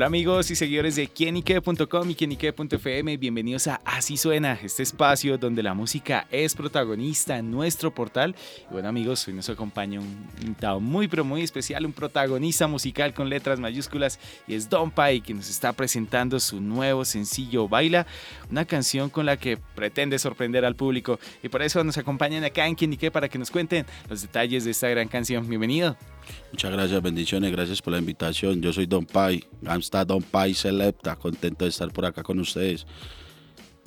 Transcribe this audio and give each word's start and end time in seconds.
Hola 0.00 0.06
amigos 0.06 0.50
y 0.50 0.56
seguidores 0.56 0.96
de 0.96 1.08
quienique.com 1.08 2.08
y 2.08 2.14
quienique.fm, 2.14 3.18
bienvenidos 3.18 3.66
a 3.66 3.82
Así 3.84 4.16
Suena, 4.16 4.58
este 4.62 4.82
espacio 4.82 5.36
donde 5.36 5.62
la 5.62 5.74
música 5.74 6.26
es 6.30 6.54
protagonista 6.54 7.36
en 7.36 7.50
nuestro 7.50 7.92
portal. 7.92 8.34
Y 8.70 8.72
bueno 8.72 8.88
amigos, 8.88 9.28
hoy 9.28 9.34
nos 9.34 9.50
acompaña 9.50 10.00
un 10.00 10.26
invitado 10.40 10.80
muy 10.80 11.06
pero 11.06 11.22
muy 11.22 11.42
especial, 11.42 11.84
un 11.84 11.92
protagonista 11.92 12.66
musical 12.66 13.12
con 13.12 13.28
letras 13.28 13.60
mayúsculas 13.60 14.18
y 14.48 14.54
es 14.54 14.70
Don 14.70 14.90
Pai, 14.90 15.20
que 15.20 15.34
nos 15.34 15.50
está 15.50 15.74
presentando 15.74 16.40
su 16.40 16.62
nuevo 16.62 17.04
sencillo 17.04 17.68
Baila, 17.68 18.06
una 18.50 18.64
canción 18.64 19.10
con 19.10 19.26
la 19.26 19.36
que 19.36 19.58
pretende 19.74 20.18
sorprender 20.18 20.64
al 20.64 20.76
público 20.76 21.20
y 21.42 21.50
por 21.50 21.60
eso 21.60 21.84
nos 21.84 21.98
acompañan 21.98 22.42
acá 22.42 22.66
en 22.66 22.74
Quienique 22.74 23.10
para 23.10 23.28
que 23.28 23.36
nos 23.36 23.50
cuenten 23.50 23.84
los 24.08 24.22
detalles 24.22 24.64
de 24.64 24.70
esta 24.70 24.88
gran 24.88 25.08
canción. 25.08 25.46
Bienvenido. 25.46 25.94
Muchas 26.52 26.72
gracias, 26.72 27.02
bendiciones, 27.02 27.52
gracias 27.52 27.80
por 27.80 27.92
la 27.92 27.98
invitación. 27.98 28.60
Yo 28.60 28.72
soy 28.72 28.86
Don 28.86 29.06
Pai, 29.06 29.44
Gamsta 29.62 30.04
Don 30.04 30.22
Pai 30.22 30.54
Selecta, 30.54 31.16
contento 31.16 31.64
de 31.64 31.70
estar 31.70 31.90
por 31.92 32.04
acá 32.04 32.22
con 32.22 32.38
ustedes. 32.40 32.86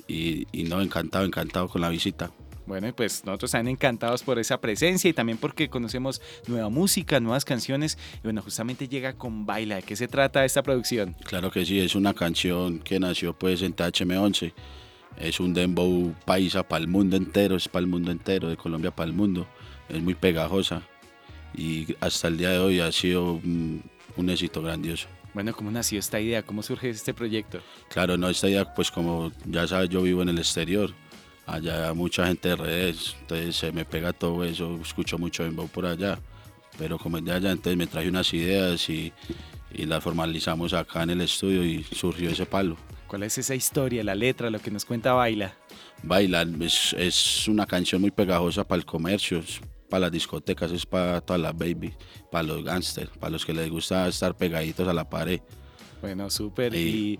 Y, 0.06 0.46
no, 0.68 0.80
encantado, 0.82 1.24
encantado 1.24 1.68
con 1.68 1.80
la 1.80 1.88
visita. 1.88 2.30
Bueno, 2.66 2.94
pues 2.96 3.24
nosotros 3.26 3.50
están 3.50 3.68
encantados 3.68 4.22
por 4.22 4.38
esa 4.38 4.58
presencia 4.60 5.10
y 5.10 5.12
también 5.12 5.36
porque 5.36 5.68
conocemos 5.68 6.22
nueva 6.46 6.70
música, 6.70 7.20
nuevas 7.20 7.44
canciones. 7.44 7.98
Y 8.18 8.22
bueno, 8.22 8.40
justamente 8.42 8.88
llega 8.88 9.12
con 9.14 9.44
Baila. 9.44 9.76
¿De 9.76 9.82
qué 9.82 9.96
se 9.96 10.08
trata 10.08 10.44
esta 10.44 10.62
producción? 10.62 11.14
Claro 11.24 11.50
que 11.50 11.66
sí, 11.66 11.78
es 11.80 11.94
una 11.94 12.14
canción 12.14 12.78
que 12.78 12.98
nació 12.98 13.38
pues 13.38 13.60
en 13.60 13.76
THM11. 13.76 14.54
Es 15.18 15.40
un 15.40 15.52
dembow 15.52 16.14
paisa 16.24 16.66
para 16.66 16.80
el 16.80 16.88
mundo 16.88 17.16
entero, 17.16 17.56
es 17.56 17.68
para 17.68 17.82
el 17.82 17.86
mundo 17.86 18.10
entero, 18.10 18.48
de 18.48 18.56
Colombia 18.56 18.90
para 18.90 19.08
el 19.08 19.14
mundo. 19.14 19.46
Es 19.88 20.02
muy 20.02 20.14
pegajosa 20.14 20.82
y 21.56 21.96
hasta 22.00 22.28
el 22.28 22.36
día 22.36 22.50
de 22.50 22.58
hoy 22.58 22.80
ha 22.80 22.90
sido 22.92 23.34
un, 23.34 23.82
éxito 24.28 24.62
grandioso. 24.62 25.08
Bueno, 25.32 25.52
¿cómo 25.52 25.70
nació 25.70 25.98
esta 25.98 26.20
idea? 26.20 26.42
¿Cómo 26.42 26.62
surge 26.62 26.90
este 26.90 27.12
proyecto? 27.12 27.60
Claro, 27.88 28.16
no, 28.16 28.28
esta 28.28 28.48
idea, 28.48 28.72
pues 28.74 28.90
como 28.90 29.32
ya 29.46 29.66
sabes, 29.66 29.88
yo 29.88 30.02
vivo 30.02 30.22
en 30.22 30.28
el 30.28 30.38
exterior, 30.38 30.92
allá 31.46 31.92
mucha 31.92 32.26
gente 32.26 32.50
de 32.50 32.56
redes, 32.56 33.16
entonces 33.20 33.56
se 33.56 33.72
me 33.72 33.84
pega 33.84 34.12
todo 34.12 34.44
eso, 34.44 34.78
escucho 34.80 35.18
mucho 35.18 35.44
en 35.44 35.56
por 35.56 35.86
allá, 35.86 36.18
pero 36.78 36.98
como 36.98 37.18
es 37.18 37.24
de 37.24 37.32
allá, 37.32 37.50
entonces 37.50 37.76
me 37.76 37.86
traje 37.86 38.08
unas 38.08 38.32
ideas 38.32 38.88
y, 38.88 39.12
y 39.72 39.86
las 39.86 40.02
formalizamos 40.02 40.72
acá 40.72 41.02
en 41.02 41.10
el 41.10 41.20
estudio 41.20 41.64
y 41.64 41.82
surgió 41.82 42.30
ese 42.30 42.46
palo. 42.46 42.76
¿Cuál 43.06 43.24
es 43.24 43.38
esa 43.38 43.54
historia, 43.54 44.02
la 44.02 44.14
letra, 44.14 44.50
lo 44.50 44.60
que 44.60 44.70
nos 44.70 44.84
cuenta 44.84 45.12
Baila? 45.12 45.54
Baila 46.02 46.46
es, 46.60 46.94
es 46.98 47.48
una 47.48 47.66
canción 47.66 48.00
muy 48.00 48.10
pegajosa 48.10 48.64
para 48.64 48.78
el 48.78 48.86
comercio, 48.86 49.42
para 49.94 50.06
las 50.06 50.10
discotecas, 50.10 50.72
es 50.72 50.84
para 50.84 51.20
todas 51.20 51.40
las 51.40 51.56
baby, 51.56 51.94
para 52.28 52.42
los 52.42 52.64
gangsters, 52.64 53.10
para 53.10 53.30
los 53.30 53.46
que 53.46 53.52
les 53.52 53.70
gusta 53.70 54.08
estar 54.08 54.36
pegaditos 54.36 54.88
a 54.88 54.92
la 54.92 55.08
pared. 55.08 55.38
Bueno, 56.00 56.28
súper. 56.30 56.74
Y, 56.74 57.16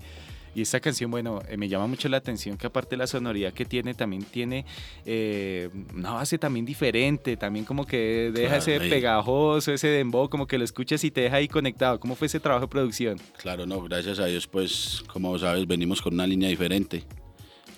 y, 0.53 0.61
esta 0.61 0.81
canción, 0.81 1.09
bueno, 1.09 1.41
eh, 1.47 1.55
me 1.55 1.69
llama 1.69 1.87
mucho 1.87 2.09
la 2.09 2.17
atención 2.17 2.57
que 2.57 2.67
aparte 2.67 2.89
de 2.89 2.97
la 2.97 3.07
sonoridad 3.07 3.53
que 3.53 3.63
tiene, 3.63 3.93
también 3.93 4.23
tiene 4.23 4.65
eh, 5.05 5.69
una 5.93 6.11
base 6.11 6.37
también 6.37 6.65
diferente, 6.65 7.37
también 7.37 7.63
como 7.63 7.85
que 7.85 8.33
deja 8.35 8.57
ese 8.57 8.77
pegajoso, 8.81 9.71
ese 9.71 9.87
dembow, 9.87 10.27
como 10.27 10.45
que 10.45 10.57
lo 10.57 10.65
escuchas 10.65 11.01
y 11.05 11.11
te 11.11 11.21
deja 11.21 11.37
ahí 11.37 11.47
conectado. 11.47 11.97
¿Cómo 11.97 12.17
fue 12.17 12.27
ese 12.27 12.41
trabajo 12.41 12.65
de 12.65 12.71
producción? 12.71 13.17
Claro, 13.37 13.65
no, 13.65 13.81
gracias 13.83 14.19
a 14.19 14.25
Dios, 14.25 14.47
pues 14.47 15.01
como 15.07 15.39
sabes, 15.39 15.65
venimos 15.65 16.01
con 16.01 16.13
una 16.13 16.27
línea 16.27 16.49
diferente, 16.49 17.05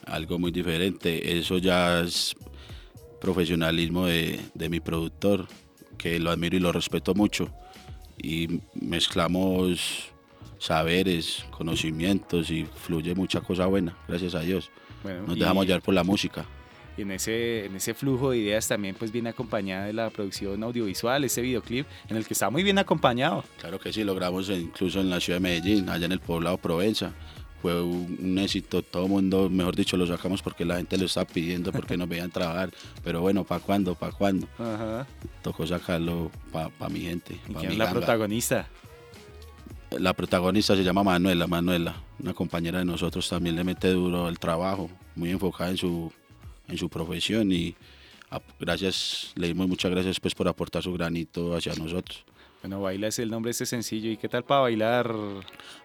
algo 0.06 0.40
muy 0.40 0.50
diferente. 0.50 1.38
Eso 1.38 1.60
ya 1.60 2.00
es 2.00 2.36
profesionalismo 3.20 4.06
de, 4.06 4.40
de, 4.54 4.70
mi 4.70 4.80
productor, 4.80 5.48
que 5.98 6.20
lo 6.20 6.32
admiro 6.32 6.58
y 6.58 6.60
lo 6.60 6.72
respeto 6.72 7.14
mucho. 7.16 7.50
Y 8.18 8.62
mezclamos 8.74 10.12
saberes, 10.60 11.46
conocimientos 11.52 12.50
y 12.50 12.66
fluye 12.66 13.16
mucha 13.16 13.42
cosa 13.42 13.66
buena, 13.66 13.96
gracias 14.08 14.36
a 14.36 14.42
Dios. 14.42 14.72
Nos 15.26 15.38
dejamos 15.38 15.66
llevar 15.66 15.82
por 15.82 15.94
la 15.94 16.04
música. 16.04 16.46
Y 16.98 17.04
en 17.04 17.12
ese, 17.12 17.66
en 17.66 17.76
ese 17.76 17.94
flujo 17.94 18.32
de 18.32 18.40
ideas 18.40 18.68
también 18.68 18.96
pues 18.96 19.12
viene 19.12 19.30
acompañada 19.30 19.86
de 19.86 19.94
la 19.94 20.10
producción 20.10 20.64
audiovisual, 20.64 21.24
ese 21.24 21.42
videoclip 21.42 21.86
en 22.10 22.18
el 22.18 22.26
que 22.26 22.34
está 22.34 22.50
muy 22.50 22.64
bien 22.64 22.80
acompañado. 22.80 23.44
Claro 23.60 23.80
que 23.80 23.94
sí, 23.94 24.04
logramos 24.04 24.50
incluso 24.50 25.00
en 25.00 25.12
la 25.12 25.20
ciudad 25.20 25.38
de 25.38 25.44
Medellín, 25.44 25.90
allá 25.90 26.08
en 26.08 26.12
el 26.12 26.20
poblado 26.20 26.58
Provenza 26.58 27.14
fue 27.62 27.82
un, 27.82 28.38
éxito, 28.38 28.82
todo 28.82 29.06
el 29.06 29.10
mundo, 29.10 29.50
mejor 29.50 29.76
dicho, 29.76 29.98
lo 29.98 30.06
sacamos 30.06 30.42
porque 30.42 30.66
la 30.66 30.78
gente 30.78 30.98
lo 30.98 31.06
está 31.06 31.26
pidiendo, 31.26 31.72
porque 31.72 31.98
nos 31.98 32.08
veían 32.08 32.30
trabajar, 32.30 32.72
pero 33.04 33.22
bueno, 33.22 33.44
¿para 33.44 33.62
cuándo? 33.62 33.96
¿Para 33.96 34.12
cuándo? 34.12 34.48
Tocó 35.42 35.66
sacarlo 35.66 36.32
para 36.52 36.90
mi 36.90 37.02
gente. 37.02 37.40
quién 37.60 37.72
es 37.72 37.78
la 37.78 37.90
protagonista? 37.90 38.68
La 39.92 40.14
protagonista 40.14 40.76
se 40.76 40.84
llama 40.84 41.04
Manuela, 41.04 41.48
Manuela, 41.48 41.96
una 42.20 42.34
compañera 42.34 42.80
de 42.80 42.86
nosotros 42.86 43.28
también 43.30 43.56
le 43.56 43.64
mete 43.64 43.90
duro 43.90 44.28
el 44.28 44.38
trabajo, 44.38 44.90
muy 45.16 45.32
enfocada 45.32 45.72
en 45.72 45.78
su, 45.78 46.12
en 46.68 46.78
su 46.78 46.90
profesión 46.90 47.52
y 47.52 47.76
gracias, 48.60 49.32
le 49.36 49.48
dimos 49.48 49.68
muchas 49.68 49.92
gracias 49.92 50.20
pues 50.20 50.36
por 50.36 50.48
aportar 50.48 50.84
su 50.84 50.94
granito 50.94 51.56
hacia 51.56 51.74
nosotros. 51.76 52.24
Bueno, 52.62 52.82
baila 52.82 53.08
es 53.08 53.20
el 53.20 53.30
nombre 53.30 53.52
ese 53.52 53.66
sencillo. 53.66 54.10
¿Y 54.10 54.18
qué 54.18 54.28
tal 54.28 54.44
para 54.44 54.62
bailar? 54.62 55.14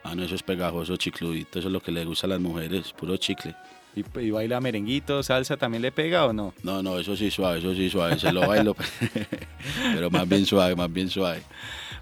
Ah, 0.02 0.14
no, 0.14 0.24
eso 0.24 0.34
es 0.34 0.42
pegajoso, 0.42 0.96
chicludito. 0.96 1.58
Eso 1.58 1.68
es 1.68 1.72
lo 1.72 1.80
que 1.80 1.92
le 1.92 2.04
gusta 2.04 2.26
a 2.26 2.30
las 2.30 2.40
mujeres, 2.40 2.92
puro 2.92 3.16
chicle. 3.16 3.54
¿Y, 3.94 4.30
baila 4.30 4.58
merenguito, 4.60 5.22
salsa 5.22 5.58
también 5.58 5.82
le 5.82 5.92
pega 5.92 6.24
o 6.24 6.32
no? 6.32 6.54
No, 6.62 6.82
no, 6.82 6.98
eso 6.98 7.14
sí 7.14 7.30
suave, 7.30 7.58
eso 7.58 7.74
sí 7.74 7.90
suave. 7.90 8.18
Se 8.18 8.32
lo 8.32 8.46
bailo, 8.46 8.74
pero 9.94 10.10
más 10.10 10.26
bien 10.26 10.46
suave, 10.46 10.74
más 10.74 10.90
bien 10.90 11.10
suave. 11.10 11.42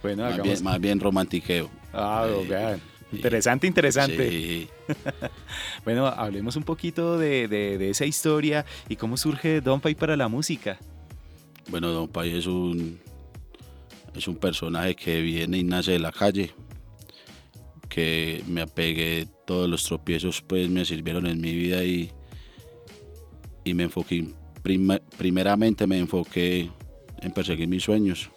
Bueno, 0.01 0.23
más, 0.23 0.41
bien, 0.41 0.63
más 0.63 0.81
bien 0.81 1.01
romantiqueo. 1.01 1.69
Ah, 1.93 2.29
vean. 2.49 2.81
Interesante, 3.13 3.67
interesante. 3.67 4.31
Sí. 4.31 4.69
bueno, 5.85 6.07
hablemos 6.07 6.55
un 6.55 6.63
poquito 6.63 7.19
de, 7.19 7.49
de, 7.49 7.91
esa 7.91 8.07
historia 8.07 8.65
y 8.89 8.95
cómo 8.95 9.17
surge 9.17 9.61
Don 9.61 9.81
Pay 9.81 9.97
para 9.97 10.17
la 10.17 10.29
música. 10.29 10.79
Bueno, 11.69 11.89
Don 11.89 12.07
Pay 12.07 12.39
es 12.39 12.47
un, 12.47 13.01
es 14.15 14.29
un 14.29 14.37
personaje 14.37 14.95
que 14.97 15.21
viene 15.21 15.59
y 15.59 15.65
nace 15.65 15.93
de 15.93 15.99
la 15.99 16.13
calle, 16.13 16.53
que 17.89 18.43
me 18.47 18.63
apegué, 18.63 19.29
todos 19.47 19.69
los 19.69 19.85
tropiezos 19.85 20.43
pues 20.43 20.69
me 20.69 20.85
sirvieron 20.85 21.27
en 21.27 21.41
mi 21.41 21.55
vida 21.55 21.85
y, 21.85 22.13
y 23.65 23.75
me 23.75 23.85
enfoqué, 23.85 24.27
primeramente 25.19 25.87
me 25.87 25.99
enfoqué 25.99 26.71
en 27.21 27.33
perseguir 27.33 27.69
mis 27.69 27.83
sueños 27.83 28.31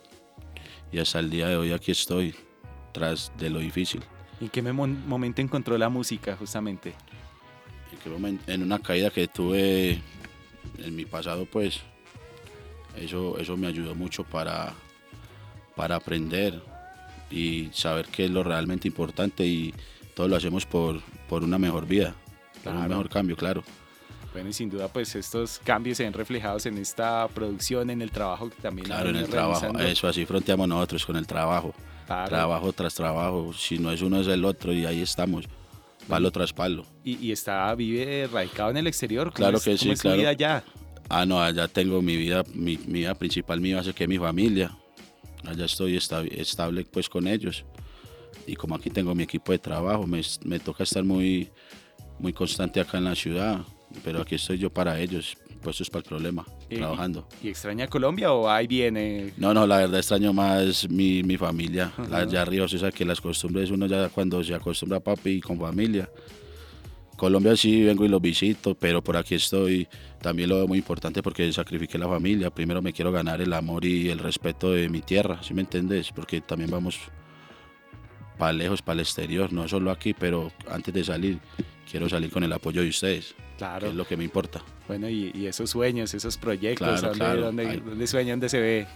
y 0.92 1.00
hasta 1.00 1.20
el 1.20 1.30
día 1.30 1.48
de 1.48 1.56
hoy 1.56 1.72
aquí 1.72 1.92
estoy, 1.92 2.36
tras 2.92 3.32
de 3.38 3.50
lo 3.50 3.60
difícil. 3.60 4.02
¿En 4.42 4.50
qué 4.50 4.62
momento 4.62 5.42
encontró 5.42 5.78
la 5.78 5.90
música 5.90 6.36
justamente? 6.36 6.94
En, 8.06 8.40
en 8.48 8.64
una 8.64 8.80
caída 8.80 9.10
que 9.10 9.28
tuve 9.28 10.02
en 10.78 10.96
mi 10.96 11.06
pasado 11.06 11.46
pues 11.46 11.82
eso, 12.98 13.38
eso 13.40 13.56
me 13.56 13.68
ayudó 13.68 13.96
mucho 13.96 14.24
para 14.24 14.74
para 15.76 15.96
aprender 15.96 16.62
y 17.32 17.70
saber 17.74 18.08
qué 18.08 18.26
es 18.26 18.32
lo 18.32 18.44
realmente 18.44 18.88
importante 18.88 19.46
y 19.46 19.74
todo 20.16 20.28
lo 20.28 20.36
hacemos 20.36 20.66
por, 20.66 21.02
por 21.28 21.44
una 21.44 21.58
mejor 21.58 21.88
vida, 21.88 22.14
por 22.64 22.74
un 22.74 22.88
mejor 22.88 23.10
cambio, 23.10 23.36
claro. 23.36 23.64
Bueno, 24.32 24.50
y 24.50 24.54
sin 24.54 24.70
duda, 24.70 24.88
pues 24.88 25.16
estos 25.16 25.60
cambios 25.60 25.98
se 25.98 26.04
ven 26.04 26.14
reflejados 26.14 26.66
en 26.66 26.78
esta 26.80 27.28
producción, 27.28 27.90
en 27.92 28.02
el 28.02 28.10
trabajo 28.10 28.50
que 28.50 28.62
también. 28.62 28.88
Claro, 28.88 29.10
en 29.10 29.18
el 29.18 29.28
trabajo, 29.28 29.78
eso 29.80 30.08
así 30.08 30.26
fronteamos 30.26 30.68
nosotros 30.68 31.06
con 31.06 31.16
el 31.16 31.28
trabajo. 31.28 31.74
Trabajo 32.06 32.74
tras 32.74 32.94
trabajo, 32.96 33.54
si 33.54 33.80
no 33.80 33.92
es 33.92 34.02
uno 34.02 34.20
es 34.20 34.28
el 34.28 34.44
otro 34.44 34.74
y 34.74 34.86
ahí 34.86 35.02
estamos, 35.02 35.46
palo 36.08 36.32
tras 36.32 36.52
palo. 36.52 36.86
¿Y, 37.04 37.32
está, 37.32 37.74
vive 37.76 38.28
radicado 38.32 38.72
en 38.72 38.78
el 38.78 38.88
exterior? 38.88 39.32
Claro 39.34 39.60
que 39.60 39.78
sí, 39.78 39.94
claro. 39.96 40.18
vida 40.18 40.30
allá? 40.30 40.64
Ah, 41.10 41.26
no, 41.26 41.42
allá 41.42 41.68
tengo 41.68 42.02
mi 42.02 42.18
vida, 42.18 42.44
mi, 42.54 42.78
mi 42.78 43.00
vida 43.00 43.16
principal, 43.16 43.62
mi 43.62 43.74
base 43.74 43.94
que 43.94 44.04
es 44.04 44.10
mi 44.10 44.18
familia 44.18 44.76
allá 45.46 45.66
estoy 45.66 45.98
estable 45.98 46.86
pues 46.86 47.10
con 47.10 47.28
ellos. 47.28 47.66
Y 48.46 48.56
como 48.56 48.76
aquí 48.76 48.90
tengo 48.90 49.16
mi 49.16 49.24
equipo 49.24 49.52
de 49.52 49.60
trabajo, 49.60 50.06
me, 50.06 50.22
me 50.46 50.60
toca 50.60 50.84
estar 50.84 51.04
muy, 51.04 51.50
muy 52.20 52.34
constante 52.34 52.80
acá 52.80 52.98
en 52.98 53.06
la 53.06 53.16
ciudad, 53.16 53.62
pero 54.04 54.22
aquí 54.22 54.36
estoy 54.36 54.58
yo 54.58 54.70
para 54.70 55.00
ellos, 55.00 55.38
puestos 55.62 55.90
para 55.90 56.00
el 56.00 56.08
problema, 56.08 56.46
trabajando. 56.70 57.28
¿Y 57.42 57.50
extraña 57.50 57.88
Colombia 57.88 58.32
o 58.34 58.50
ahí 58.50 58.68
viene? 58.68 59.34
No, 59.38 59.54
no, 59.54 59.66
la 59.66 59.78
verdad 59.78 60.00
extraño 60.00 60.34
más 60.34 60.90
mi, 60.90 61.24
mi 61.24 61.38
familia, 61.38 61.94
allá 62.12 62.42
arriba, 62.42 62.66
o 62.66 62.68
sea 62.68 62.92
que 62.92 63.06
las 63.06 63.22
costumbres 63.22 63.72
uno 63.72 63.86
ya 63.86 64.10
cuando 64.10 64.44
se 64.44 64.54
acostumbra 64.54 64.98
a 64.98 65.02
papi 65.02 65.32
y 65.32 65.42
con 65.42 65.60
familia, 65.60 66.10
Colombia 67.24 67.56
sí 67.56 67.86
vengo 67.86 68.04
y 68.04 68.10
lo 68.10 68.20
visito, 68.20 68.76
pero 68.76 69.02
por 69.02 69.16
aquí 69.16 69.36
estoy. 69.36 69.88
También 70.22 70.50
lo 70.50 70.58
veo 70.58 70.68
muy 70.68 70.80
importante 70.80 71.24
porque 71.24 71.54
sacrifiqué 71.54 71.98
la 71.98 72.10
familia. 72.10 72.50
Primero 72.50 72.82
me 72.82 72.92
quiero 72.92 73.14
ganar 73.14 73.40
el 73.40 73.54
amor 73.54 73.86
y 73.86 74.10
el 74.10 74.20
respeto 74.20 74.74
de 74.74 74.90
mi 74.90 75.00
tierra, 75.00 75.42
¿sí 75.42 75.54
me 75.54 75.62
entiendes? 75.62 76.12
Porque 76.14 76.42
también 76.42 76.70
vamos 76.70 77.00
para 78.38 78.52
lejos, 78.52 78.82
para 78.82 78.96
el 78.96 79.00
exterior, 79.00 79.54
no 79.54 79.70
solo 79.70 79.90
aquí, 79.90 80.14
pero 80.14 80.52
antes 80.70 80.94
de 80.94 81.02
salir, 81.02 81.40
quiero 81.90 82.10
salir 82.10 82.30
con 82.30 82.44
el 82.44 82.52
apoyo 82.52 82.82
de 82.82 82.90
ustedes. 82.90 83.36
Claro. 83.58 83.88
es 83.88 83.96
lo 83.96 84.06
que 84.06 84.18
me 84.18 84.26
importa. 84.26 84.62
Bueno, 84.90 85.08
y, 85.08 85.48
esos 85.48 85.70
sueños, 85.70 86.14
esos 86.14 86.38
proyectos, 86.38 87.00
claro, 87.14 87.44
¿dónde, 87.44 87.64
dónde, 87.64 87.78
dónde 87.90 88.08
sueña, 88.08 88.34
dónde 88.34 88.50
se 88.50 88.60
ve? 88.60 88.88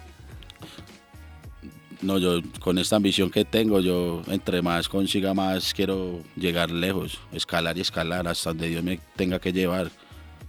No, 2.01 2.17
yo 2.17 2.41
con 2.59 2.77
esta 2.77 2.95
ambición 2.95 3.29
que 3.29 3.45
tengo, 3.45 3.79
yo 3.79 4.21
entre 4.27 4.61
más 4.61 4.87
consiga 4.87 5.33
más 5.33 5.73
quiero 5.73 6.21
llegar 6.35 6.71
lejos, 6.71 7.19
escalar 7.31 7.77
y 7.77 7.81
escalar 7.81 8.27
hasta 8.27 8.51
donde 8.51 8.69
Dios 8.69 8.83
me 8.83 8.99
tenga 9.15 9.39
que 9.39 9.51
llevar. 9.51 9.91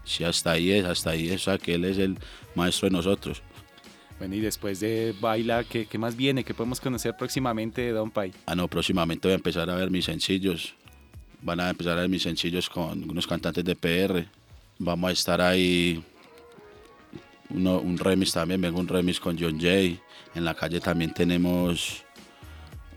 Si 0.04 0.24
hasta 0.24 0.52
ahí 0.52 0.70
es, 0.70 0.84
hasta 0.84 1.10
ahí 1.10 1.28
es, 1.28 1.42
o 1.42 1.44
sea, 1.44 1.58
que 1.58 1.74
Él 1.74 1.84
es 1.84 1.98
el 1.98 2.18
maestro 2.54 2.88
de 2.88 2.96
nosotros. 2.96 3.42
Bueno, 4.18 4.34
y 4.34 4.40
después 4.40 4.80
de 4.80 5.14
Baila, 5.20 5.64
¿qué, 5.64 5.86
qué 5.86 5.98
más 5.98 6.16
viene? 6.16 6.44
¿Qué 6.44 6.54
podemos 6.54 6.80
conocer 6.80 7.16
próximamente 7.16 7.82
de 7.82 7.92
Don 7.92 8.10
Pai? 8.10 8.32
Ah, 8.46 8.54
no, 8.54 8.66
próximamente 8.68 9.28
voy 9.28 9.32
a 9.32 9.36
empezar 9.36 9.70
a 9.70 9.74
ver 9.74 9.90
mis 9.90 10.06
sencillos. 10.06 10.74
Van 11.40 11.60
a 11.60 11.70
empezar 11.70 11.96
a 11.98 12.00
ver 12.00 12.08
mis 12.08 12.22
sencillos 12.22 12.68
con 12.68 13.08
unos 13.08 13.26
cantantes 13.26 13.64
de 13.64 13.76
PR. 13.76 14.26
Vamos 14.78 15.10
a 15.10 15.12
estar 15.12 15.40
ahí 15.40 16.02
un 17.50 17.98
remix 17.98 18.32
también, 18.32 18.60
vengo 18.60 18.78
un 18.80 18.88
remix 18.88 19.20
con 19.20 19.38
John 19.38 19.58
Jay. 19.60 19.98
En 20.34 20.44
la 20.44 20.54
calle 20.54 20.80
también 20.80 21.12
tenemos 21.14 22.04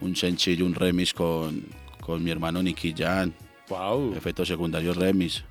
un 0.01 0.15
sencillo, 0.15 0.65
un 0.65 0.75
remix 0.75 1.13
con, 1.13 1.65
con 2.00 2.24
mi 2.24 2.31
hermano 2.31 2.62
Nicky 2.62 2.94
Jan. 2.98 3.33
Wow. 3.69 4.15
Efecto 4.15 4.45
secundario 4.45 4.94
remix. 4.94 5.44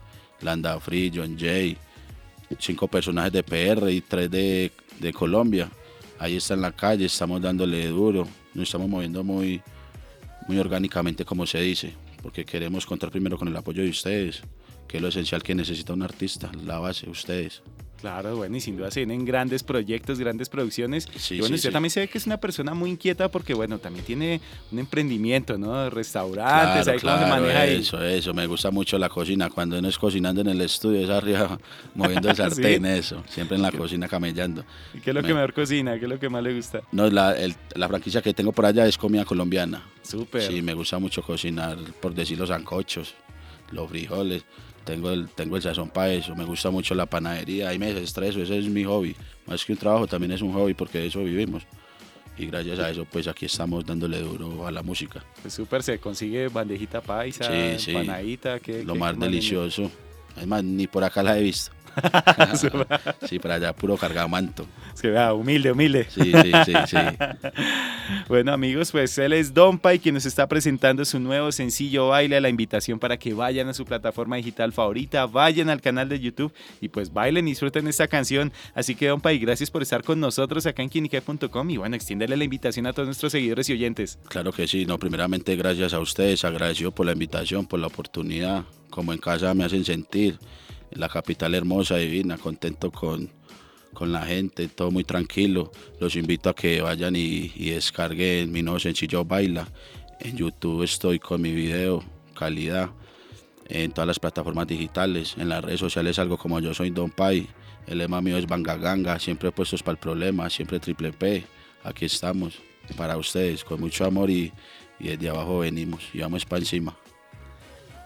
Landa 0.43 0.79
Free, 0.81 1.11
John 1.15 1.37
Jay. 1.39 1.77
Cinco 2.59 2.89
personajes 2.89 3.33
de 3.33 3.43
PR 3.43 3.91
y 3.91 4.01
tres 4.01 4.31
de, 4.31 4.73
de 4.99 5.13
Colombia. 5.13 5.71
Ahí 6.19 6.37
está 6.37 6.55
en 6.55 6.63
la 6.63 6.73
calle, 6.73 7.07
estamos 7.07 7.41
dándole 7.41 7.87
duro. 7.89 8.27
Nos 8.55 8.65
estamos 8.65 8.89
moviendo 8.89 9.23
muy, 9.23 9.63
muy 10.49 10.59
orgánicamente, 10.59 11.25
como 11.25 11.47
se 11.47 11.61
dice. 11.61 11.95
Porque 12.23 12.45
queremos 12.45 12.85
contar 12.85 13.11
primero 13.11 13.39
con 13.39 13.49
el 13.49 13.57
apoyo 13.57 13.83
de 13.83 13.89
ustedes, 13.89 14.43
que 14.87 14.99
es 14.99 15.03
lo 15.03 15.09
esencial 15.09 15.43
que 15.43 15.55
necesita 15.55 15.95
un 15.95 16.03
artista, 16.03 16.51
la 16.65 16.79
base, 16.79 17.09
ustedes. 17.09 17.63
Claro, 18.01 18.37
bueno, 18.37 18.57
y 18.57 18.61
sin 18.61 18.77
duda 18.77 18.91
se 18.91 19.01
vienen 19.01 19.27
grandes 19.27 19.63
proyectos, 19.63 20.19
grandes 20.19 20.49
producciones. 20.49 21.07
y 21.31 21.41
bueno, 21.41 21.55
usted 21.55 21.71
también 21.71 21.91
se 21.91 22.01
ve 22.01 22.09
que 22.09 22.17
es 22.17 22.27
una 22.27 22.39
persona 22.39 22.73
muy 22.73 22.91
inquieta 22.91 23.31
porque, 23.31 23.53
bueno, 23.53 23.79
también 23.79 24.05
tiene 24.05 24.41
un 24.73 24.79
emprendimiento, 24.79 25.59
¿no? 25.59 25.91
Restaurantes, 25.91 26.89
ahí 26.89 26.99
claro, 26.99 27.27
maneja 27.27 27.67
Eso, 27.67 28.03
eso, 28.03 28.33
me 28.33 28.47
gusta 28.47 28.71
mucho 28.71 28.99
la 28.99 29.11
cocina. 29.11 29.51
Cuando 29.51 29.79
uno 29.79 29.89
es 29.89 29.99
cocinando 29.99 30.41
en 30.41 30.49
el 30.49 30.61
estudio, 30.63 31.01
es 31.01 31.11
arriba 31.11 31.59
moviendo 31.95 32.31
el 32.31 32.37
sartén, 32.37 32.87
eso. 32.87 33.23
Siempre 33.29 33.57
en 33.57 33.63
la 33.63 33.73
cocina 33.73 34.09
camellando. 34.09 34.65
¿Y 34.95 35.01
qué 35.01 35.11
es 35.11 35.15
lo 35.15 35.23
que 35.23 35.35
mejor 35.35 35.53
cocina? 35.53 35.99
¿Qué 35.99 36.07
es 36.07 36.11
lo 36.11 36.19
que 36.19 36.29
más 36.31 36.43
le 36.43 36.55
gusta? 36.55 36.81
No, 36.93 37.09
la, 37.11 37.37
la 37.75 37.89
franquicia 37.89 38.23
que 38.23 38.33
tengo 38.33 38.53
por 38.53 38.65
allá 38.65 38.87
es 38.87 38.97
comida 38.97 39.27
colombiana. 39.27 39.83
Súper. 40.03 40.43
Sí, 40.43 40.63
me 40.63 40.73
gusta 40.73 40.99
mucho 40.99 41.23
cocinar, 41.23 41.77
por 42.01 42.15
decir 42.15 42.39
los 42.39 42.51
ancochos, 42.51 43.15
los 43.73 43.91
frijoles 43.91 44.45
tengo 44.85 45.11
el, 45.11 45.29
tengo 45.29 45.57
el 45.57 45.63
sazón 45.63 45.91
para 45.91 46.13
eso, 46.13 46.35
me 46.35 46.45
gusta 46.45 46.71
mucho 46.71 46.95
la 46.95 47.07
panadería, 47.07 47.69
ahí 47.69 47.79
me 47.79 47.93
desestreso, 47.93 48.43
ese 48.43 48.59
es 48.59 48.67
mi 48.67 48.85
hobby. 48.85 49.17
Más 49.47 49.65
que 49.65 49.73
un 49.73 49.79
trabajo, 49.79 50.07
también 50.07 50.33
es 50.33 50.43
un 50.43 50.53
hobby 50.53 50.75
porque 50.75 50.99
de 50.99 51.07
eso 51.07 51.23
vivimos. 51.23 51.65
Y 52.39 52.47
gracias 52.47 52.79
a 52.79 52.91
eso, 52.91 53.05
pues 53.05 53.29
aquí 53.29 53.47
estamos 53.47 53.85
dándole 53.85 54.21
duro 54.21 54.67
a 54.67 54.71
la 54.71 54.83
música. 54.83 55.23
Pues 55.43 55.53
súper, 55.53 55.83
se 55.83 55.99
consigue 55.99 56.49
bandejita 56.49 57.01
paisa, 57.03 57.51
panadita, 57.93 58.61
que 58.61 58.83
Lo 58.83 58.95
más 58.95 59.19
delicioso. 59.19 59.91
Es 60.41 60.47
más, 60.47 60.65
ni 60.65 60.87
por 60.87 61.05
acá 61.05 61.23
la 61.23 61.39
he 61.39 61.43
visto. 61.43 61.73
sí, 63.29 63.39
para 63.39 63.55
allá 63.55 63.73
puro 63.75 63.97
cargamanto. 63.97 64.67
Es 64.95 65.01
que 65.01 65.11
vea, 65.11 65.33
humilde, 65.33 65.73
humilde. 65.73 66.07
Sí, 66.09 66.33
sí, 66.33 66.53
sí, 66.65 66.73
sí. 66.87 66.97
bueno, 68.29 68.53
amigos, 68.53 68.91
pues 68.91 69.17
él 69.19 69.33
es 69.33 69.53
Don 69.55 69.79
Pai 69.79 69.99
quien 69.99 70.15
nos 70.15 70.27
está 70.27 70.47
presentando 70.47 71.05
su 71.05 71.21
nuevo 71.21 71.53
sencillo 71.53 72.09
Baile. 72.09 72.41
La 72.41 72.49
invitación 72.49 72.99
para 72.99 73.17
que 73.17 73.35
vayan 73.35 73.69
a 73.69 73.75
su 73.75 73.85
plataforma 73.85 74.37
digital 74.37 74.73
favorita, 74.73 75.27
vayan 75.27 75.69
al 75.69 75.81
canal 75.81 76.09
de 76.09 76.21
YouTube 76.21 76.53
y 76.81 76.89
pues 76.89 77.13
bailen 77.13 77.47
y 77.49 77.53
disfruten 77.53 77.87
esta 77.89 78.09
canción. 78.09 78.53
Así 78.75 78.95
que 78.95 79.09
Don 79.09 79.21
Pai, 79.21 79.39
gracias 79.39 79.71
por 79.71 79.83
estar 79.83 80.03
con 80.03 80.21
nosotros 80.21 80.67
acá 80.67 80.83
en 80.83 80.91
quinique.com 80.91 81.71
y 81.71 81.77
bueno, 81.77 81.97
extiéndele 81.97 82.37
la 82.37 82.45
invitación 82.45 82.87
a 82.87 82.93
todos 82.93 83.07
nuestros 83.07 83.33
seguidores 83.33 83.69
y 83.69 83.73
oyentes. 83.73 84.19
Claro 84.29 84.53
que 84.53 84.67
sí, 84.67 84.87
no, 84.87 84.99
primeramente 84.99 85.57
gracias 85.57 85.95
a 85.95 86.01
ustedes, 86.01 86.45
agradecido 86.45 86.93
por 86.93 87.07
la 87.07 87.13
invitación, 87.13 87.67
por 87.67 87.81
la 87.81 87.87
oportunidad, 87.87 88.65
como 88.91 89.13
en 89.13 89.19
casa 89.19 89.55
me 89.55 89.65
hacen 89.65 89.85
sentir 89.85 90.39
la 90.93 91.09
capital 91.09 91.55
hermosa, 91.55 91.97
divina, 91.97 92.39
contento 92.39 92.91
con, 92.91 93.31
con 93.93 94.13
la 94.13 94.23
gente, 94.23 94.69
todo 94.69 94.91
muy 94.91 95.05
tranquilo. 95.05 95.71
Los 95.99 96.17
invito 96.17 96.51
a 96.51 96.55
que 96.55 96.81
vayan 96.81 97.17
y, 97.17 97.49
descarguen 97.71 98.53
mi 98.53 98.63
nuevo 98.63 98.79
sencillo 98.79 99.25
Baila. 99.25 99.69
En 100.21 100.37
YouTube 100.37 100.83
estoy 100.83 101.19
con 101.19 101.41
mi 101.41 101.53
video, 101.53 102.03
calidad, 102.35 102.91
en 103.69 103.93
todas 103.93 104.09
las 104.09 104.19
plataformas 104.19 104.67
digitales, 104.67 105.35
en 105.39 105.49
las 105.49 105.65
redes 105.65 105.81
sociales 105.81 106.19
algo 106.19 106.37
como 106.37 106.61
yo 106.61 106.75
soy 106.75 106.91
Don 106.91 107.11
Pai. 107.11 107.49
El 107.87 107.99
lema 107.99 108.21
mío 108.21 108.37
es 108.37 108.47
Banga 108.47 108.77
Ganga, 108.77 109.19
siempre 109.19 109.51
puestos 109.53 109.83
para 109.83 109.95
el 109.95 109.99
problema, 109.99 110.51
siempre 110.51 110.79
triple 110.79 111.13
P. 111.13 111.45
Aquí 111.83 112.05
estamos 112.05 112.59
para 112.97 113.17
ustedes, 113.17 113.65
con 113.65 113.81
mucho 113.81 114.05
amor 114.05 114.31
y, 114.31 114.53
y 114.99 115.09
desde 115.09 115.31
abajo 115.31 115.61
venimos 115.61 116.03
y 116.13 116.21
vamos 116.21 116.45
para 116.45 116.61
encima. 116.61 116.95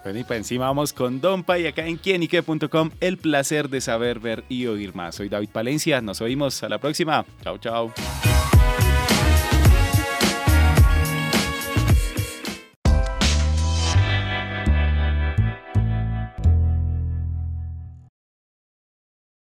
Bueno, 0.05 0.19
y 0.19 0.23
para 0.23 0.37
encima 0.37 0.67
vamos 0.67 0.93
con 0.93 1.19
Dompa 1.19 1.57
y 1.57 1.65
acá 1.65 1.87
en 1.87 1.97
quienique.com 1.97 2.91
el 2.99 3.17
placer 3.17 3.69
de 3.69 3.81
saber, 3.81 4.19
ver 4.19 4.43
y 4.49 4.67
oír 4.67 4.93
más. 4.93 5.15
Soy 5.15 5.29
David 5.29 5.49
Palencia, 5.51 5.99
nos 5.99 6.21
oímos 6.21 6.61
a 6.61 6.69
la 6.69 6.77
próxima. 6.77 7.25
Chao, 7.41 7.57
chao. 7.57 7.91